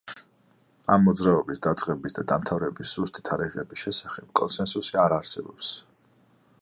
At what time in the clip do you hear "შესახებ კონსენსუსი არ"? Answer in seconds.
3.85-5.17